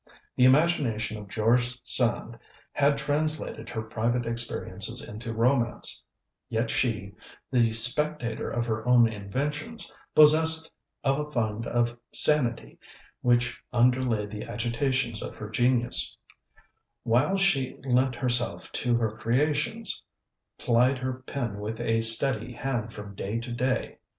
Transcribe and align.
The 0.35 0.45
imagination 0.45 1.19
of 1.19 1.27
George 1.27 1.79
Sand 1.83 2.39
had 2.71 2.97
translated 2.97 3.69
her 3.69 3.83
private 3.83 4.25
experiences 4.25 4.99
into 5.07 5.31
romance; 5.31 6.03
yet 6.49 6.71
she, 6.71 7.13
the 7.51 7.71
spectator 7.71 8.49
of 8.49 8.65
her 8.65 8.83
own 8.89 9.07
inventions, 9.07 9.93
possessed 10.15 10.71
of 11.03 11.19
a 11.19 11.31
fund 11.31 11.67
of 11.67 11.95
sanity 12.11 12.79
which 13.21 13.61
underlay 13.71 14.25
the 14.25 14.43
agitations 14.43 15.21
of 15.21 15.35
her 15.35 15.51
genius, 15.51 16.17
while 17.03 17.37
she 17.37 17.77
lent 17.85 18.15
herself 18.15 18.71
to 18.71 18.95
her 18.95 19.11
creations, 19.15 20.01
plied 20.57 20.97
her 20.97 21.21
pen 21.27 21.59
with 21.59 21.79
a 21.79 22.01
steady 22.01 22.53
hand 22.53 22.91
from 22.91 23.13
day 23.13 23.37
to 23.39 23.51
day. 23.51 23.99